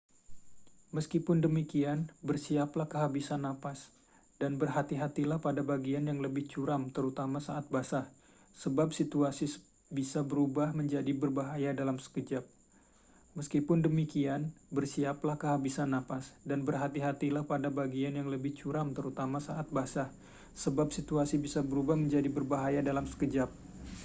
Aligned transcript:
meskipun 0.97 1.37
demikian 1.45 1.99
bersiaplah 2.29 2.87
kehabisan 2.93 3.41
napas 3.47 3.79
dan 4.41 4.51
berhati-hatilah 4.61 5.37
pada 5.45 5.61
bagian 5.71 6.03
yang 6.09 6.19
lebih 6.25 6.43
curam 6.51 6.81
terutama 6.95 7.37
saat 7.47 7.65
basah 7.75 8.05
sebab 8.63 8.87
situasi 8.99 9.45
bisa 9.99 10.19
berubah 10.31 10.67
menjadi 11.05 11.13
berbahaya 11.13 11.69
dalam 11.77 12.01
sekejap 12.01 12.41